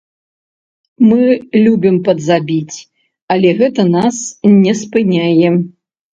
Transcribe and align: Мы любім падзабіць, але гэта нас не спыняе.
Мы 1.09 1.19
любім 1.65 1.95
падзабіць, 2.07 2.77
але 3.37 3.53
гэта 3.61 3.87
нас 3.97 4.15
не 4.65 4.73
спыняе. 4.83 5.47